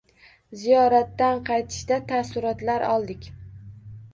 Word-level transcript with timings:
Ziyoratdan 0.61 1.43
qaytishda 1.49 1.99
taassurotlar 2.13 2.87
oldik. 2.89 3.29